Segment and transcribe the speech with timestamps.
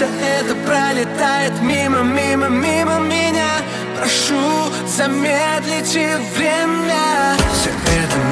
[0.00, 0.08] все
[0.40, 3.50] это пролетает мимо, мимо, мимо меня.
[3.98, 7.36] Прошу замедлите время.
[7.52, 8.29] Все это